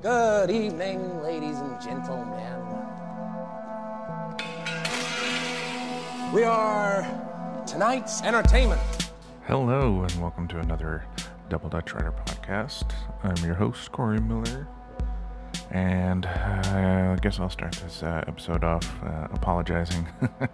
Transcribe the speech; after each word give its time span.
Good 0.00 0.52
evening, 0.52 1.22
ladies 1.24 1.58
and 1.58 1.80
gentlemen. 1.80 2.62
We 6.32 6.44
are 6.44 7.04
tonight's 7.66 8.22
entertainment. 8.22 9.10
Hello, 9.48 10.02
and 10.02 10.22
welcome 10.22 10.46
to 10.48 10.60
another 10.60 11.04
Double 11.48 11.68
Dutch 11.68 11.92
Rudder 11.94 12.12
podcast. 12.12 12.92
I'm 13.24 13.44
your 13.44 13.56
host, 13.56 13.90
Corey 13.90 14.20
Miller, 14.20 14.68
and 15.72 16.26
uh, 16.26 17.16
I 17.16 17.18
guess 17.20 17.40
I'll 17.40 17.50
start 17.50 17.72
this 17.72 18.04
uh, 18.04 18.22
episode 18.28 18.62
off 18.62 19.02
uh, 19.02 19.26
apologizing. 19.32 20.06
uh, 20.40 20.46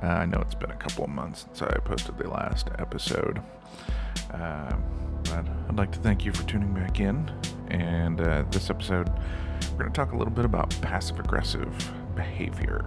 I 0.00 0.24
know 0.26 0.38
it's 0.40 0.54
been 0.54 0.70
a 0.70 0.76
couple 0.76 1.02
of 1.02 1.10
months 1.10 1.46
since 1.46 1.62
I 1.62 1.76
posted 1.78 2.16
the 2.16 2.30
last 2.30 2.68
episode, 2.78 3.42
um, 4.32 4.82
but 5.24 5.46
I'd 5.68 5.76
like 5.76 5.92
to 5.92 5.98
thank 5.98 6.24
you 6.24 6.32
for 6.32 6.42
tuning 6.44 6.72
back 6.72 7.00
in. 7.00 7.30
And 7.68 8.20
uh, 8.20 8.44
this 8.50 8.70
episode, 8.70 9.08
we're 9.72 9.78
going 9.78 9.92
to 9.92 9.96
talk 9.96 10.12
a 10.12 10.16
little 10.16 10.32
bit 10.32 10.44
about 10.44 10.70
passive 10.80 11.18
aggressive 11.18 11.92
behavior. 12.14 12.86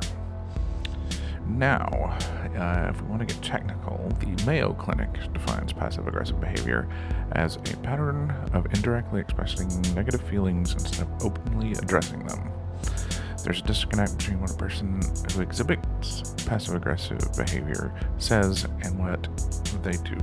Now, 1.48 2.17
uh, 2.55 2.89
if 2.89 3.01
we 3.01 3.07
want 3.07 3.27
to 3.27 3.34
get 3.34 3.43
technical, 3.43 3.98
the 4.20 4.43
Mayo 4.45 4.73
Clinic 4.73 5.09
defines 5.34 5.73
passive 5.73 6.07
aggressive 6.07 6.39
behavior 6.39 6.88
as 7.34 7.57
a 7.57 7.77
pattern 7.77 8.31
of 8.53 8.65
indirectly 8.73 9.20
expressing 9.20 9.67
negative 9.93 10.21
feelings 10.21 10.73
instead 10.73 11.01
of 11.01 11.26
openly 11.26 11.73
addressing 11.73 12.26
them. 12.27 12.51
There's 13.43 13.59
a 13.59 13.63
disconnect 13.63 14.17
between 14.17 14.39
what 14.39 14.51
a 14.51 14.55
person 14.55 15.01
who 15.34 15.41
exhibits 15.41 16.21
passive 16.45 16.76
aggressive 16.76 17.20
behavior 17.35 17.91
says 18.17 18.65
and 18.84 18.99
what 18.99 19.27
they 19.84 19.98
do. 20.07 20.17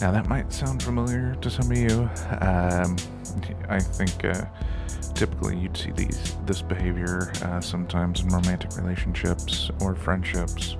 Now, 0.00 0.12
that 0.12 0.28
might 0.28 0.52
sound 0.52 0.82
familiar 0.82 1.34
to 1.36 1.50
some 1.50 1.70
of 1.70 1.76
you. 1.76 2.10
Um, 2.40 2.96
I 3.68 3.80
think. 3.80 4.24
Uh, 4.24 4.44
typically 5.18 5.56
you'd 5.58 5.76
see 5.76 5.90
these 5.90 6.36
this 6.46 6.62
behavior 6.62 7.32
uh, 7.42 7.60
sometimes 7.60 8.20
in 8.20 8.28
romantic 8.28 8.76
relationships 8.76 9.68
or 9.80 9.96
friendships 9.96 10.76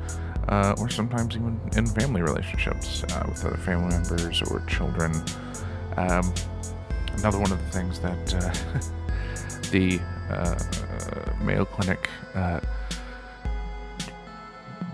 uh, 0.49 0.77
or 0.79 0.89
sometimes 0.89 1.35
even 1.35 1.61
in 1.77 1.85
family 1.85 2.23
relationships 2.23 3.03
uh, 3.03 3.25
with 3.29 3.45
other 3.45 3.57
family 3.57 3.89
members 3.89 4.41
or 4.43 4.61
children 4.67 5.13
um, 5.97 6.33
another 7.17 7.41
one 7.41 7.51
of 7.51 7.59
the 7.59 7.71
things 7.73 7.99
that 7.99 8.35
uh, 8.35 8.81
the 9.73 10.01
uh, 10.31 11.35
mayo 11.43 11.65
clinic 11.65 12.09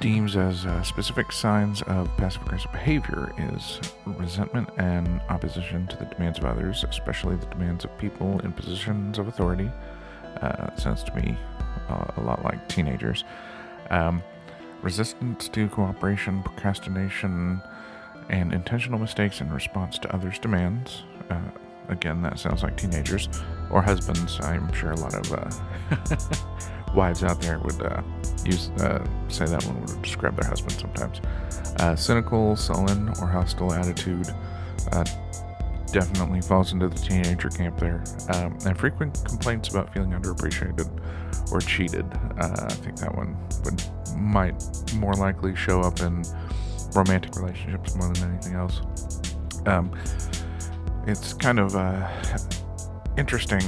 deems 0.05 0.37
as 0.37 0.67
uh, 0.67 0.83
specific 0.83 1.33
signs 1.33 1.81
of 1.85 2.15
passive 2.19 2.43
aggressive 2.43 2.71
behavior 2.73 3.33
is 3.39 3.81
resentment 4.05 4.69
and 4.77 5.19
opposition 5.31 5.87
to 5.87 5.97
the 5.97 6.05
demands 6.05 6.39
of 6.39 6.45
others, 6.45 6.85
especially 6.91 7.37
the 7.37 7.47
demands 7.47 7.87
of 7.87 7.97
people 7.97 8.39
in 8.41 8.53
positions 8.53 9.19
of 9.19 9.29
authority. 9.29 9.71
Uh, 10.43 10.77
sounds 10.77 11.03
to 11.03 11.15
me 11.17 11.35
uh, 11.89 12.05
a 12.19 12.21
lot 12.21 12.45
like 12.45 12.69
teenagers. 12.69 13.25
Um, 13.89 14.23
resistance 14.83 15.49
to 15.49 15.71
cooperation, 15.71 16.43
procrastination, 16.43 17.63
and 18.29 18.53
intentional 18.53 18.99
mistakes 18.99 19.41
in 19.41 19.51
response 19.51 19.99
to 20.01 20.15
others' 20.15 20.39
demands. 20.39 21.05
Uh, 21.31 21.41
again, 21.89 22.21
that 22.21 22.39
sounds 22.39 22.63
like 22.63 22.77
teenagers 22.77 23.31
or 23.71 23.81
husbands. 23.81 24.39
I'm 24.43 24.71
sure 24.75 24.91
a 24.91 24.97
lot 24.97 25.15
of 25.15 25.33
uh, 25.33 26.17
wives 26.95 27.23
out 27.23 27.41
there 27.41 27.59
would 27.59 27.83
uh, 27.83 28.03
use 28.45 28.71
uh, 28.81 29.05
say 29.29 29.47
that 29.47 29.65
one 29.65 29.81
would 29.81 30.03
describe 30.03 30.37
their 30.37 30.49
husband 30.49 30.73
sometimes. 30.73 31.21
Uh, 31.81 31.97
cynical, 31.97 32.57
sullen, 32.57 33.09
or 33.21 33.27
hostile 33.27 33.73
attitude 33.73 34.29
uh, 34.93 35.05
definitely 35.93 36.41
falls 36.41 36.73
into 36.73 36.89
the 36.89 36.97
teenager 36.97 37.49
camp 37.49 37.79
there. 37.79 38.03
Um, 38.35 38.59
and 38.67 38.79
frequent 38.79 39.23
complaints 39.25 39.69
about 39.69 39.93
feeling 39.93 40.11
underappreciated 40.11 40.89
or 41.53 41.61
cheated. 41.61 42.07
Uh, 42.39 42.67
I 42.69 42.75
think 42.75 42.97
that 42.97 43.15
one 43.15 43.37
would 43.65 43.83
might 44.17 44.55
more 44.95 45.15
likely 45.15 45.55
show 45.57 45.81
up 45.81 46.01
in 46.01 46.25
romantic 46.95 47.37
relationships 47.37 47.95
more 47.97 48.13
than 48.13 48.31
anything 48.31 48.55
else. 48.55 48.81
Um, 49.67 49.93
it's 51.07 51.33
kind 51.33 51.59
of 51.59 51.75
uh, 51.75 52.09
interesting. 53.17 53.63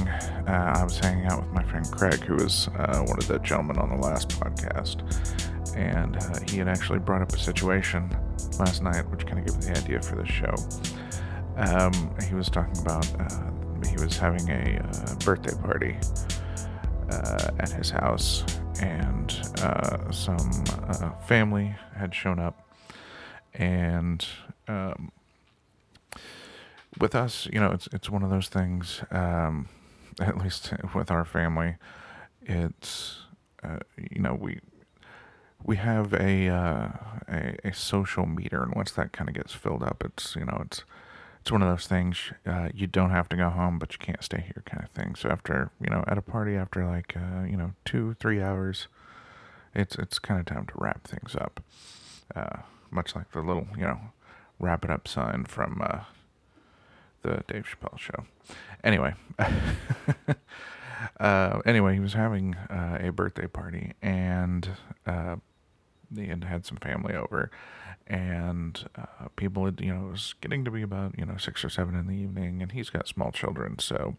Uh, 0.47 0.73
I 0.75 0.83
was 0.83 0.99
hanging 0.99 1.25
out 1.25 1.41
with 1.41 1.51
my 1.51 1.63
friend 1.63 1.89
Craig, 1.91 2.19
who 2.23 2.35
was 2.35 2.67
uh, 2.77 3.03
one 3.05 3.17
of 3.17 3.27
the 3.27 3.39
gentlemen 3.39 3.77
on 3.77 3.89
the 3.89 3.95
last 3.95 4.29
podcast, 4.29 5.01
and 5.75 6.17
uh, 6.17 6.39
he 6.49 6.57
had 6.57 6.67
actually 6.67 6.99
brought 6.99 7.21
up 7.21 7.31
a 7.33 7.37
situation 7.37 8.09
last 8.59 8.83
night, 8.83 9.09
which 9.09 9.25
kind 9.25 9.39
of 9.39 9.45
gave 9.45 9.57
me 9.57 9.73
the 9.73 9.79
idea 9.79 10.01
for 10.01 10.15
this 10.15 10.29
show. 10.29 10.53
Um, 11.57 12.15
he 12.27 12.35
was 12.35 12.49
talking 12.49 12.77
about 12.81 13.07
uh, 13.19 13.87
he 13.87 13.95
was 14.03 14.17
having 14.17 14.47
a 14.49 14.79
uh, 14.79 15.15
birthday 15.25 15.55
party 15.61 15.97
uh, 17.11 17.51
at 17.59 17.71
his 17.71 17.89
house, 17.89 18.43
and 18.81 19.31
some 20.11 20.51
family 21.27 21.75
had 21.95 22.13
shown 22.13 22.39
up, 22.39 22.69
and 23.53 24.25
um, 24.67 25.11
with 26.99 27.15
us, 27.15 27.47
you 27.51 27.59
know, 27.59 27.71
it's 27.71 27.87
it's 27.91 28.09
one 28.09 28.23
of 28.23 28.29
those 28.29 28.47
things. 28.47 29.01
Um, 29.11 29.69
at 30.19 30.37
least 30.37 30.73
with 30.95 31.11
our 31.11 31.25
family, 31.25 31.75
it's 32.41 33.19
uh, 33.63 33.79
you 34.11 34.21
know 34.21 34.33
we 34.33 34.59
we 35.63 35.75
have 35.75 36.13
a, 36.13 36.47
uh, 36.47 36.89
a, 37.27 37.57
a 37.63 37.73
social 37.73 38.25
meter, 38.25 38.63
and 38.63 38.73
once 38.73 38.91
that 38.91 39.11
kind 39.11 39.29
of 39.29 39.35
gets 39.35 39.53
filled 39.53 39.83
up, 39.83 40.03
it's 40.05 40.35
you 40.35 40.45
know 40.45 40.61
it's 40.65 40.83
it's 41.41 41.51
one 41.51 41.61
of 41.61 41.69
those 41.69 41.87
things 41.87 42.33
uh, 42.45 42.69
you 42.73 42.87
don't 42.87 43.11
have 43.11 43.29
to 43.29 43.35
go 43.35 43.49
home, 43.49 43.79
but 43.79 43.93
you 43.93 43.99
can't 43.99 44.23
stay 44.23 44.41
here, 44.41 44.63
kind 44.65 44.83
of 44.83 44.89
thing. 44.89 45.15
So 45.15 45.29
after 45.29 45.71
you 45.79 45.89
know 45.89 46.03
at 46.07 46.17
a 46.17 46.21
party 46.21 46.55
after 46.55 46.85
like 46.85 47.15
uh, 47.15 47.43
you 47.43 47.57
know 47.57 47.73
two 47.85 48.15
three 48.19 48.41
hours, 48.41 48.87
it's 49.75 49.95
it's 49.95 50.19
kind 50.19 50.39
of 50.39 50.45
time 50.45 50.65
to 50.65 50.73
wrap 50.75 51.07
things 51.07 51.35
up. 51.35 51.63
Uh, 52.35 52.61
much 52.89 53.15
like 53.15 53.31
the 53.31 53.41
little 53.41 53.67
you 53.75 53.83
know 53.83 53.99
wrap 54.59 54.83
it 54.83 54.91
up 54.91 55.07
sign 55.07 55.45
from 55.45 55.81
uh, 55.83 55.99
the 57.27 57.43
Dave 57.47 57.65
Chappelle 57.65 57.99
show. 57.99 58.25
Anyway, 58.83 59.13
uh, 61.19 61.59
anyway, 61.65 61.93
he 61.93 61.99
was 61.99 62.13
having 62.13 62.55
uh, 62.55 62.99
a 63.01 63.11
birthday 63.11 63.47
party, 63.47 63.93
and 64.01 64.69
uh, 65.05 65.35
he 66.15 66.27
had 66.27 66.43
had 66.43 66.65
some 66.65 66.77
family 66.77 67.15
over, 67.15 67.51
and 68.05 68.87
uh, 68.95 69.27
people 69.35 69.65
had, 69.65 69.81
you 69.81 69.93
know, 69.93 70.07
it 70.07 70.11
was 70.11 70.35
getting 70.41 70.63
to 70.65 70.71
be 70.71 70.81
about 70.81 71.17
you 71.17 71.25
know 71.25 71.37
six 71.37 71.63
or 71.65 71.69
seven 71.69 71.95
in 71.95 72.07
the 72.07 72.15
evening, 72.15 72.61
and 72.61 72.71
he's 72.71 72.89
got 72.89 73.07
small 73.07 73.31
children, 73.31 73.77
so 73.79 74.15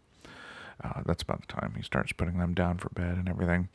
uh, 0.83 1.01
that's 1.05 1.23
about 1.23 1.41
the 1.47 1.53
time 1.53 1.73
he 1.75 1.83
starts 1.83 2.11
putting 2.11 2.37
them 2.37 2.53
down 2.53 2.77
for 2.77 2.89
bed 2.89 3.17
and 3.17 3.27
everything. 3.27 3.69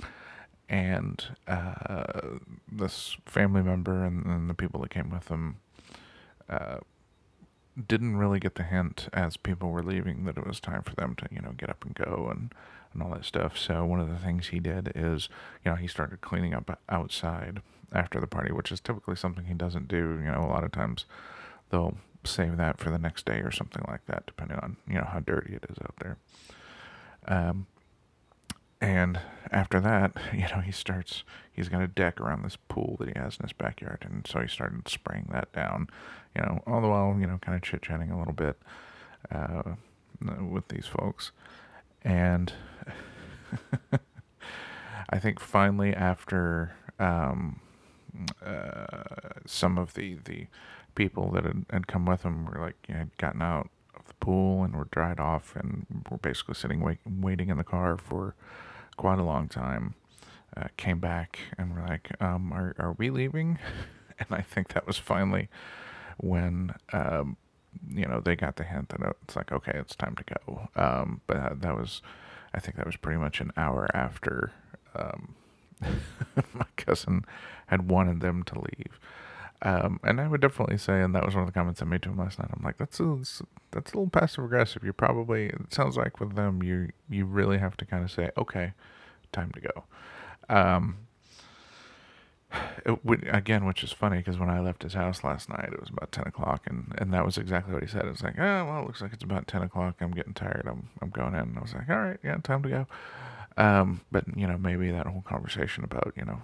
And 0.67 1.23
uh, 1.47 2.39
this 2.73 3.19
family 3.27 3.63
member 3.63 4.03
and, 4.03 4.25
and, 4.25 4.49
the 4.49 4.55
people 4.55 4.81
that 4.81 4.89
came 4.89 5.11
with 5.11 5.29
him 5.29 5.57
didn't 7.89 8.17
really 8.17 8.39
get 8.39 8.55
the 8.55 8.63
hint 8.63 9.09
as 9.13 9.37
people 9.37 9.71
were 9.71 9.83
leaving 9.83 10.25
that 10.25 10.39
it 10.39 10.47
was 10.47 10.61
time 10.61 10.83
for 10.83 10.95
them 10.95 11.15
to, 11.17 11.27
you 11.31 11.41
know, 11.41 11.53
get 11.57 11.71
up 11.71 11.85
and 11.85 11.95
go 11.95 12.29
and, 12.31 12.53
and 12.93 13.03
all 13.03 13.11
that 13.11 13.25
stuff. 13.25 13.59
So 13.59 13.85
one 13.85 14.01
of 14.01 14.09
the 14.09 14.19
things 14.19 14.49
he 14.49 14.61
did 14.61 14.93
is, 14.95 15.29
you 15.65 15.71
know, 15.71 15.77
he 15.77 15.89
started 15.89 16.21
cleaning 16.21 16.55
up 16.55 16.79
outside 16.89 17.61
after 17.93 18.21
the 18.21 18.27
party, 18.27 18.53
which 18.53 18.71
is 18.71 18.81
typically 18.81 19.17
something 19.17 19.47
he 19.47 19.55
doesn't 19.55 19.89
do. 19.89 20.21
You 20.23 20.31
know, 20.31 20.41
a 20.41 20.53
lot 20.53 20.65
of 20.65 20.73
times 20.73 21.05
they'll 21.71 21.97
save 22.25 22.57
that 22.57 22.79
for 22.79 22.91
the 22.91 22.99
next 22.99 23.27
day 23.27 23.41
or 23.41 23.51
something 23.51 23.85
like 23.89 24.07
that, 24.07 24.25
depending 24.27 24.59
on, 24.59 24.77
you 24.89 24.95
know, 24.95 25.09
how 25.11 25.21
dirty 25.21 25.55
it 25.55 25.65
is 25.69 25.77
out 25.83 25.95
there. 26.01 26.17
Um, 27.27 27.67
and 28.81 29.21
after 29.55 29.81
that, 29.81 30.13
you 30.33 30.47
know, 30.49 30.61
he 30.61 30.73
starts, 30.73 31.23
he's 31.51 31.69
got 31.69 31.81
a 31.81 31.89
deck 31.89 32.21
around 32.21 32.43
this 32.43 32.59
pool 32.69 32.97
that 32.99 33.09
he 33.09 33.19
has 33.19 33.37
in 33.39 33.45
his 33.45 33.53
backyard. 33.53 34.05
And 34.05 34.27
so 34.27 34.41
he 34.41 34.49
started 34.49 34.89
spraying 34.89 35.29
that 35.33 35.51
down, 35.53 35.89
you 36.37 36.43
know, 36.43 36.63
all 36.67 36.83
the 36.83 36.89
while, 36.89 37.17
you 37.19 37.27
know, 37.27 37.39
kind 37.39 37.57
of 37.57 37.63
chit 37.63 37.81
chatting 37.83 38.11
a 38.11 38.19
little 38.19 38.35
bit 38.35 38.59
uh, 39.33 39.75
with 40.41 40.69
these 40.69 40.87
folks. 40.87 41.31
And 42.03 42.53
I 45.11 45.19
think 45.19 45.41
finally, 45.41 45.95
after 45.95 46.75
um, 46.99 47.61
uh, 48.45 49.05
some 49.47 49.79
of 49.79 49.95
the, 49.95 50.19
the 50.25 50.49
people 50.97 51.31
that 51.31 51.45
had, 51.45 51.65
had 51.71 51.87
come 51.87 52.05
with 52.07 52.25
him 52.25 52.47
were 52.47 52.61
like, 52.61 52.77
you 52.89 52.95
know, 52.95 53.01
had 53.01 53.17
gotten 53.19 53.41
out 53.41 53.71
of 53.97 54.07
the 54.09 54.15
pool 54.15 54.65
and 54.65 54.75
were 54.75 54.89
dried 54.91 55.21
off 55.21 55.55
and 55.55 55.87
were 56.11 56.19
basically 56.19 56.55
sitting 56.55 56.81
wait, 56.81 56.99
waiting 57.07 57.49
in 57.49 57.57
the 57.57 57.65
car 57.65 57.97
for 57.97 58.35
quite 58.97 59.19
a 59.19 59.25
long 59.25 59.49
time. 59.49 59.95
Uh, 60.57 60.69
came 60.77 61.01
back 61.01 61.41
and 61.59 61.75
were 61.75 61.83
like, 61.83 62.11
um, 62.21 62.53
are, 62.53 62.77
are 62.79 62.93
we 62.97 63.11
leaving? 63.11 63.59
and 64.19 64.29
I 64.31 64.41
think 64.41 64.69
that 64.69 64.87
was 64.87 64.97
finally 64.97 65.49
when, 66.19 66.75
um, 66.93 67.37
you 67.91 68.07
know, 68.07 68.21
they 68.21 68.37
got 68.37 68.57
the 68.57 68.63
hint 68.63 68.91
that 68.91 69.01
it's 69.23 69.35
like, 69.35 69.51
okay, 69.51 69.73
it's 69.75 69.97
time 69.97 70.15
to 70.17 70.25
go. 70.25 70.69
Um, 70.77 71.23
but 71.27 71.61
that 71.61 71.77
was, 71.77 72.03
I 72.55 72.61
think 72.61 72.77
that 72.77 72.87
was 72.87 72.97
pretty 72.97 73.19
much 73.19 73.41
an 73.41 73.51
hour 73.57 73.89
after 73.95 74.53
um, 74.95 75.35
my 76.55 76.67
cousin 76.77 77.25
had 77.67 77.89
wanted 77.89 78.21
them 78.21 78.45
to 78.45 78.61
leave. 78.61 79.01
Um, 79.63 79.99
and 80.05 80.21
I 80.21 80.29
would 80.29 80.41
definitely 80.41 80.79
say, 80.79 81.01
and 81.01 81.15
that 81.15 81.25
was 81.25 81.35
one 81.35 81.43
of 81.43 81.49
the 81.49 81.59
comments 81.59 81.81
I 81.81 81.87
made 81.87 82.03
to 82.03 82.11
him 82.11 82.19
last 82.19 82.39
night. 82.39 82.51
I'm 82.53 82.63
like, 82.63 82.77
that's 82.77 83.01
a, 83.01 83.19
that's 83.75 83.93
a 83.93 83.97
little 83.97 84.11
passive 84.11 84.45
aggressive. 84.45 84.85
You 84.85 84.93
probably 84.93 85.47
it 85.47 85.73
sounds 85.73 85.97
like 85.97 86.21
with 86.21 86.35
them 86.37 86.63
you 86.63 86.91
you 87.11 87.25
really 87.25 87.59
have 87.59 87.77
to 87.79 87.85
kind 87.85 88.05
of 88.05 88.11
say, 88.11 88.31
okay, 88.39 88.73
time 89.33 89.53
to 89.53 89.61
go. 89.61 89.85
Um, 90.49 90.99
again, 93.07 93.65
which 93.65 93.83
is 93.83 93.93
funny 93.93 94.19
because 94.19 94.39
when 94.39 94.49
I 94.49 94.61
left 94.61 94.83
his 94.83 94.95
house 94.95 95.25
last 95.25 95.49
night, 95.49 95.71
it 95.73 95.81
was 95.81 95.91
about 95.91 96.13
ten 96.13 96.25
o'clock, 96.27 96.63
and, 96.67 96.95
and 96.99 97.13
that 97.13 97.25
was 97.25 97.37
exactly 97.37 97.75
what 97.75 97.83
he 97.83 97.89
said. 97.89 98.05
It 98.05 98.11
was 98.11 98.23
like, 98.23 98.39
oh 98.39 98.65
well, 98.65 98.81
it 98.81 98.87
looks 98.87 99.03
like 99.03 99.13
it's 99.13 99.25
about 99.25 99.47
ten 99.49 99.63
o'clock. 99.63 99.97
I'm 100.01 100.13
getting 100.13 100.35
tired. 100.35 100.67
I'm 100.67 100.89
I'm 101.03 101.11
going 101.11 101.35
in. 101.35 101.41
And 101.41 101.59
I 101.59 101.63
was 101.63 101.75
like, 101.75 101.89
all 101.89 102.01
right, 102.01 102.19
yeah, 102.23 102.37
time 102.39 102.63
to 102.63 102.69
go. 102.69 102.87
Um, 103.57 104.01
but 104.11 104.25
you 104.37 104.47
know, 104.47 104.59
maybe 104.59 104.91
that 104.91 105.07
whole 105.07 105.23
conversation 105.23 105.85
about 105.85 106.13
you 106.17 106.25
know 106.25 106.43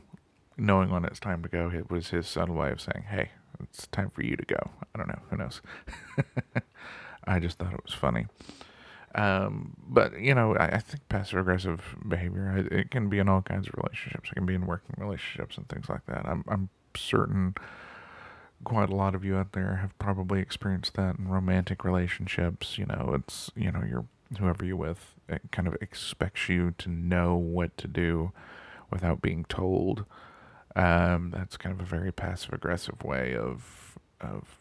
knowing 0.56 0.90
when 0.90 1.04
it's 1.04 1.18
time 1.18 1.42
to 1.42 1.48
go 1.48 1.70
it 1.72 1.90
was 1.90 2.10
his 2.10 2.26
subtle 2.26 2.54
way 2.54 2.70
of 2.70 2.80
saying, 2.80 3.04
hey, 3.08 3.30
it's 3.62 3.86
time 3.88 4.10
for 4.10 4.22
you 4.22 4.36
to 4.36 4.44
go. 4.44 4.70
I 4.94 4.98
don't 4.98 5.08
know. 5.08 5.20
Who 5.30 5.36
knows? 5.36 5.60
I 7.30 7.38
just 7.38 7.58
thought 7.58 7.72
it 7.72 7.84
was 7.84 7.94
funny. 7.94 8.26
Um, 9.14 9.74
but 9.88 10.20
you 10.20 10.34
know, 10.34 10.56
I, 10.56 10.66
I 10.76 10.78
think 10.78 11.08
passive 11.08 11.38
aggressive 11.38 11.96
behavior 12.06 12.68
it 12.70 12.90
can 12.90 13.08
be 13.08 13.18
in 13.18 13.28
all 13.28 13.42
kinds 13.42 13.68
of 13.68 13.74
relationships. 13.76 14.30
It 14.30 14.34
can 14.34 14.46
be 14.46 14.54
in 14.54 14.66
working 14.66 14.96
relationships 14.98 15.56
and 15.56 15.68
things 15.68 15.88
like 15.88 16.06
that. 16.06 16.26
I'm 16.26 16.44
I'm 16.48 16.68
certain 16.96 17.54
quite 18.62 18.90
a 18.90 18.94
lot 18.94 19.14
of 19.14 19.24
you 19.24 19.36
out 19.36 19.52
there 19.52 19.76
have 19.76 19.98
probably 19.98 20.40
experienced 20.40 20.94
that 20.94 21.18
in 21.18 21.28
romantic 21.28 21.84
relationships. 21.84 22.78
You 22.78 22.86
know, 22.86 23.12
it's 23.14 23.50
you 23.56 23.72
know 23.72 23.82
you're 23.88 24.06
whoever 24.38 24.64
you're 24.64 24.76
with 24.76 25.16
it 25.28 25.42
kind 25.50 25.66
of 25.66 25.76
expects 25.80 26.48
you 26.48 26.72
to 26.78 26.88
know 26.88 27.34
what 27.34 27.76
to 27.78 27.88
do 27.88 28.32
without 28.90 29.22
being 29.22 29.44
told. 29.44 30.04
Um, 30.76 31.30
that's 31.30 31.56
kind 31.56 31.74
of 31.74 31.80
a 31.80 31.84
very 31.84 32.12
passive 32.12 32.52
aggressive 32.52 33.02
way 33.02 33.34
of 33.34 33.98
of 34.20 34.59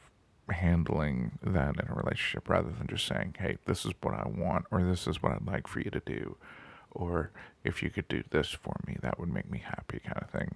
handling 0.51 1.37
that 1.43 1.75
in 1.75 1.87
a 1.89 1.93
relationship 1.93 2.49
rather 2.49 2.69
than 2.69 2.87
just 2.87 3.05
saying, 3.05 3.35
hey, 3.39 3.57
this 3.65 3.85
is 3.85 3.93
what 4.01 4.13
I 4.13 4.27
want, 4.27 4.65
or 4.71 4.83
this 4.83 5.07
is 5.07 5.21
what 5.21 5.31
I'd 5.33 5.45
like 5.45 5.67
for 5.67 5.79
you 5.79 5.91
to 5.91 6.01
do, 6.05 6.37
or 6.91 7.31
if 7.63 7.83
you 7.83 7.89
could 7.89 8.07
do 8.07 8.23
this 8.29 8.49
for 8.49 8.75
me, 8.87 8.97
that 9.01 9.19
would 9.19 9.31
make 9.33 9.49
me 9.49 9.61
happy, 9.63 9.99
kind 9.99 10.21
of 10.21 10.29
thing. 10.29 10.55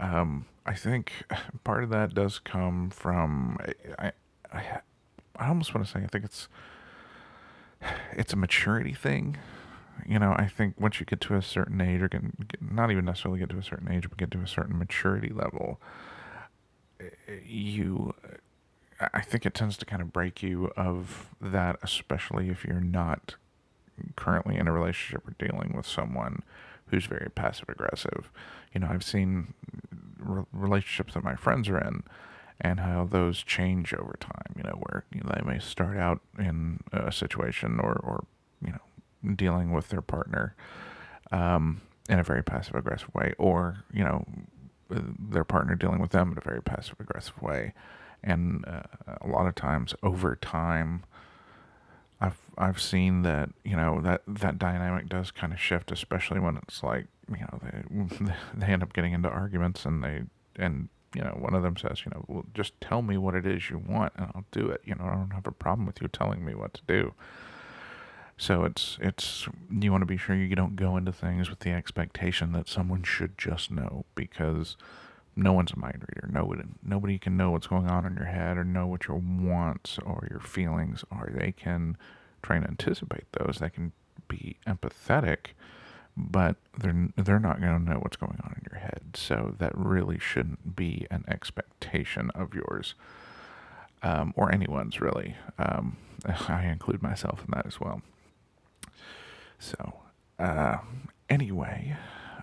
Um, 0.00 0.46
I 0.66 0.74
think 0.74 1.12
part 1.62 1.84
of 1.84 1.90
that 1.90 2.14
does 2.14 2.38
come 2.38 2.90
from, 2.90 3.58
I, 3.98 4.12
I, 4.52 4.80
I 5.38 5.48
almost 5.48 5.74
want 5.74 5.86
to 5.86 5.92
say, 5.92 6.00
I 6.02 6.06
think 6.06 6.24
it's, 6.24 6.48
it's 8.12 8.32
a 8.32 8.36
maturity 8.36 8.94
thing. 8.94 9.36
You 10.06 10.18
know, 10.18 10.34
I 10.36 10.48
think 10.48 10.74
once 10.80 10.98
you 10.98 11.06
get 11.06 11.20
to 11.22 11.36
a 11.36 11.42
certain 11.42 11.80
age, 11.80 12.02
or 12.02 12.08
get, 12.08 12.22
not 12.60 12.90
even 12.90 13.04
necessarily 13.04 13.38
get 13.38 13.50
to 13.50 13.58
a 13.58 13.62
certain 13.62 13.92
age, 13.92 14.08
but 14.08 14.18
get 14.18 14.30
to 14.32 14.38
a 14.38 14.48
certain 14.48 14.76
maturity 14.78 15.32
level, 15.32 15.80
you 17.46 18.14
I 19.12 19.20
think 19.20 19.44
it 19.44 19.54
tends 19.54 19.76
to 19.78 19.84
kind 19.84 20.00
of 20.00 20.12
break 20.12 20.42
you 20.42 20.70
of 20.76 21.30
that, 21.40 21.76
especially 21.82 22.48
if 22.48 22.64
you're 22.64 22.80
not 22.80 23.34
currently 24.16 24.56
in 24.56 24.68
a 24.68 24.72
relationship 24.72 25.26
or 25.26 25.34
dealing 25.38 25.72
with 25.76 25.86
someone 25.86 26.42
who's 26.86 27.06
very 27.06 27.30
passive 27.34 27.68
aggressive. 27.68 28.30
You 28.72 28.80
know, 28.80 28.88
I've 28.90 29.04
seen 29.04 29.54
re- 30.18 30.44
relationships 30.52 31.14
that 31.14 31.24
my 31.24 31.34
friends 31.34 31.68
are 31.68 31.78
in 31.78 32.04
and 32.60 32.80
how 32.80 33.04
those 33.10 33.42
change 33.42 33.92
over 33.94 34.16
time, 34.20 34.54
you 34.56 34.62
know, 34.62 34.78
where 34.78 35.04
you 35.12 35.20
know, 35.20 35.32
they 35.34 35.42
may 35.44 35.58
start 35.58 35.96
out 35.96 36.20
in 36.38 36.80
a 36.92 37.10
situation 37.10 37.80
or, 37.80 37.94
or 37.94 38.24
you 38.64 38.72
know, 38.72 39.34
dealing 39.34 39.72
with 39.72 39.88
their 39.88 40.02
partner 40.02 40.54
um, 41.32 41.80
in 42.08 42.18
a 42.18 42.22
very 42.22 42.42
passive 42.42 42.74
aggressive 42.76 43.12
way, 43.14 43.34
or, 43.38 43.84
you 43.92 44.04
know, 44.04 44.24
their 44.90 45.44
partner 45.44 45.74
dealing 45.74 46.00
with 46.00 46.10
them 46.10 46.32
in 46.32 46.38
a 46.38 46.40
very 46.40 46.62
passive 46.62 46.96
aggressive 47.00 47.40
way, 47.42 47.72
and 48.22 48.64
uh, 48.66 48.82
a 49.20 49.26
lot 49.26 49.46
of 49.46 49.54
times 49.54 49.94
over 50.02 50.36
time, 50.36 51.04
I've 52.20 52.38
I've 52.56 52.80
seen 52.80 53.22
that 53.22 53.50
you 53.64 53.76
know 53.76 54.00
that 54.02 54.22
that 54.26 54.58
dynamic 54.58 55.08
does 55.08 55.30
kind 55.30 55.52
of 55.52 55.60
shift, 55.60 55.92
especially 55.92 56.40
when 56.40 56.56
it's 56.56 56.82
like 56.82 57.06
you 57.28 57.40
know 57.40 57.60
they 57.62 58.34
they 58.54 58.66
end 58.66 58.82
up 58.82 58.92
getting 58.92 59.12
into 59.12 59.28
arguments 59.28 59.84
and 59.84 60.02
they 60.02 60.22
and 60.56 60.88
you 61.14 61.22
know 61.22 61.36
one 61.38 61.54
of 61.54 61.62
them 61.62 61.76
says 61.76 62.02
you 62.04 62.10
know 62.10 62.24
well 62.28 62.44
just 62.54 62.80
tell 62.80 63.02
me 63.02 63.16
what 63.16 63.34
it 63.34 63.46
is 63.46 63.70
you 63.70 63.78
want 63.78 64.12
and 64.16 64.26
I'll 64.34 64.44
do 64.52 64.68
it. 64.68 64.80
You 64.84 64.94
know 64.94 65.04
I 65.04 65.14
don't 65.14 65.32
have 65.32 65.46
a 65.46 65.52
problem 65.52 65.86
with 65.86 66.00
you 66.00 66.08
telling 66.08 66.44
me 66.44 66.54
what 66.54 66.74
to 66.74 66.82
do 66.86 67.14
so 68.36 68.64
it's 68.64 68.98
it's 69.00 69.48
you 69.70 69.92
want 69.92 70.02
to 70.02 70.06
be 70.06 70.16
sure 70.16 70.34
you 70.34 70.54
don't 70.56 70.76
go 70.76 70.96
into 70.96 71.12
things 71.12 71.48
with 71.48 71.60
the 71.60 71.70
expectation 71.70 72.52
that 72.52 72.68
someone 72.68 73.02
should 73.02 73.38
just 73.38 73.70
know 73.70 74.04
because 74.14 74.76
no 75.36 75.52
one's 75.52 75.72
a 75.72 75.78
mind 75.78 76.04
reader. 76.08 76.28
Nobody 76.32 76.62
nobody 76.82 77.18
can 77.18 77.36
know 77.36 77.50
what's 77.50 77.66
going 77.66 77.88
on 77.88 78.06
in 78.06 78.14
your 78.14 78.26
head 78.26 78.56
or 78.56 78.64
know 78.64 78.86
what 78.86 79.08
your 79.08 79.18
wants 79.18 79.98
or 80.04 80.26
your 80.30 80.40
feelings 80.40 81.04
are. 81.10 81.30
They 81.32 81.52
can 81.52 81.96
try 82.42 82.56
and 82.56 82.66
anticipate 82.66 83.24
those. 83.32 83.58
They 83.60 83.70
can 83.70 83.92
be 84.28 84.56
empathetic, 84.66 85.52
but 86.16 86.56
they're 86.78 87.08
they're 87.16 87.40
not 87.40 87.60
going 87.60 87.84
to 87.84 87.90
know 87.90 87.98
what's 87.98 88.16
going 88.16 88.38
on 88.44 88.54
in 88.56 88.66
your 88.70 88.80
head. 88.80 89.02
So 89.14 89.54
that 89.58 89.76
really 89.76 90.18
shouldn't 90.18 90.76
be 90.76 91.06
an 91.10 91.24
expectation 91.28 92.30
of 92.30 92.54
yours, 92.54 92.94
um, 94.02 94.32
or 94.36 94.52
anyone's 94.52 95.00
really. 95.00 95.36
Um, 95.58 95.96
I 96.48 96.66
include 96.66 97.02
myself 97.02 97.40
in 97.40 97.50
that 97.52 97.66
as 97.66 97.80
well. 97.80 98.02
So, 99.58 99.94
uh, 100.38 100.78
anyway, 101.28 101.96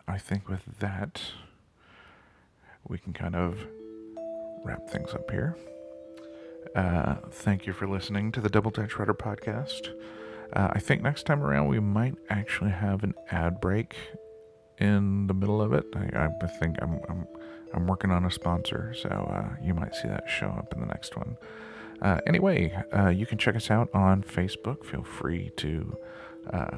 I 0.07 0.17
think 0.17 0.49
with 0.49 0.63
that, 0.79 1.21
we 2.87 2.97
can 2.97 3.13
kind 3.13 3.35
of 3.35 3.65
wrap 4.63 4.89
things 4.89 5.13
up 5.13 5.29
here. 5.29 5.55
Uh, 6.75 7.15
thank 7.31 7.65
you 7.65 7.73
for 7.73 7.87
listening 7.87 8.31
to 8.31 8.41
the 8.41 8.49
Double 8.49 8.71
Dutch 8.71 8.97
Rudder 8.97 9.13
podcast. 9.13 9.89
Uh, 10.53 10.69
I 10.73 10.79
think 10.79 11.01
next 11.01 11.25
time 11.25 11.41
around 11.43 11.67
we 11.67 11.79
might 11.79 12.15
actually 12.29 12.71
have 12.71 13.03
an 13.03 13.13
ad 13.29 13.61
break 13.61 13.95
in 14.77 15.27
the 15.27 15.33
middle 15.33 15.61
of 15.61 15.73
it. 15.73 15.85
I, 15.95 16.29
I 16.41 16.47
think 16.47 16.77
I'm, 16.81 16.99
I'm, 17.07 17.27
I'm 17.73 17.87
working 17.87 18.11
on 18.11 18.25
a 18.25 18.31
sponsor, 18.31 18.93
so 18.93 19.09
uh, 19.09 19.55
you 19.63 19.73
might 19.73 19.95
see 19.95 20.07
that 20.07 20.29
show 20.29 20.47
up 20.47 20.73
in 20.73 20.79
the 20.81 20.87
next 20.87 21.15
one. 21.15 21.37
Uh, 22.01 22.19
anyway, 22.25 22.75
uh, 22.97 23.09
you 23.09 23.25
can 23.25 23.37
check 23.37 23.55
us 23.55 23.69
out 23.69 23.89
on 23.93 24.23
Facebook. 24.23 24.83
Feel 24.85 25.03
free 25.03 25.51
to 25.57 25.95
uh, 26.49 26.77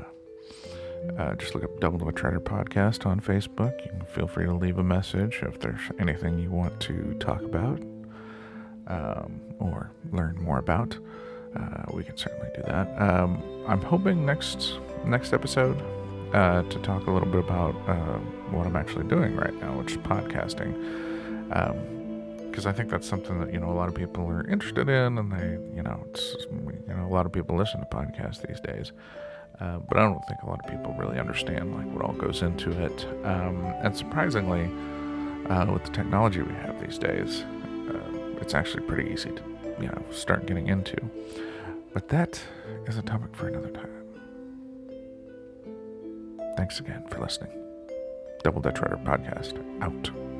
uh, 1.18 1.36
just 1.36 1.54
look 1.54 1.63
up 1.63 1.80
Double 1.80 1.98
Dutch 1.98 2.21
Rudder 2.21 2.39
Podcast 2.39 3.06
on 3.06 3.19
Facebook. 3.19 3.83
You 3.86 3.92
can 3.92 4.06
feel 4.06 4.27
free 4.27 4.45
to 4.45 4.54
leave 4.54 4.77
a 4.77 4.83
message 4.83 5.42
if 5.44 5.60
there's 5.60 5.81
anything 6.00 6.39
you 6.39 6.50
want 6.50 6.80
to 6.81 7.15
talk 7.19 7.42
about 7.42 7.81
um, 8.88 9.42
or 9.60 9.92
learn 10.12 10.38
more 10.42 10.60
about. 10.60 10.98
Uh, 11.56 11.83
we 11.94 12.04
can 12.04 12.18
certainly 12.18 12.50
do 12.56 12.63
that. 12.63 12.88
Um, 13.00 13.44
I'm 13.68 13.81
hoping 13.81 14.25
next 14.25 14.80
next 15.06 15.33
episode 15.33 15.77
uh, 16.34 16.63
to 16.63 16.79
talk 16.79 17.05
a 17.08 17.12
little 17.12 17.29
bit 17.29 17.43
about 17.43 17.75
uh, 17.88 18.17
what 18.51 18.65
I'm 18.65 18.75
actually 18.75 19.08
doing 19.08 19.36
right 19.36 19.53
now, 19.62 19.77
which 19.77 19.91
is 19.91 19.98
podcasting. 19.98 20.74
because 22.50 22.65
um, 22.65 22.70
I 22.70 22.74
think 22.74 22.89
that's 22.89 23.08
something 23.08 23.39
that 23.39 23.53
you 23.53 23.60
know 23.60 23.70
a 23.70 23.75
lot 23.75 23.89
of 23.89 23.96
people 23.96 24.25
are 24.27 24.48
interested 24.50 24.89
in, 24.89 25.17
and 25.17 25.32
they, 25.32 25.60
you 25.75 25.84
know, 25.84 26.03
it's 26.10 26.36
you 26.88 26.96
know 26.96 27.05
a 27.05 27.13
lot 27.13 27.25
of 27.25 27.32
people 27.32 27.55
listen 27.55 27.82
to 27.82 27.86
podcasts 27.86 28.46
these 28.48 28.60
days. 28.62 28.93
Uh, 29.60 29.77
but 29.79 29.98
I 29.98 30.01
don't 30.01 30.25
think 30.27 30.41
a 30.41 30.50
lot 30.50 30.60
of 30.63 30.69
people 30.69 30.93
really 30.98 31.19
understand 31.19 31.75
like 31.75 31.86
what 31.93 32.03
all 32.03 32.13
goes 32.13 32.41
into 32.41 32.72
it. 32.72 33.05
Um, 33.24 33.65
and 33.81 33.95
surprisingly, 33.95 34.69
uh, 35.50 35.72
with 35.72 35.83
the 35.83 35.91
technology 35.91 36.41
we 36.41 36.53
have 36.53 36.81
these 36.81 36.98
days, 36.98 37.43
uh, 37.89 38.39
it's 38.41 38.53
actually 38.53 38.83
pretty 38.88 39.12
easy 39.12 39.29
to 39.29 39.43
you 39.79 39.88
know 39.88 40.03
start 40.12 40.45
getting 40.45 40.67
into. 40.67 40.98
But 41.93 42.10
that 42.10 42.41
is 42.88 42.98
a 42.98 43.03
topic 43.03 43.36
for 43.36 43.48
another 43.48 43.69
time. 43.69 43.89
Thanks 46.57 46.79
again 46.79 47.05
for 47.10 47.19
listening. 47.19 47.51
Double 48.43 48.62
Dutch 48.62 48.79
Rudder 48.79 48.98
Podcast 48.98 49.57
out. 49.81 50.33